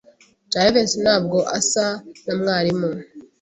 [0.51, 1.85] Jivency ntabwo asa
[2.25, 2.89] na mwarimu.